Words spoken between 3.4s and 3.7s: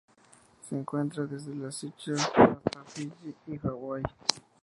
y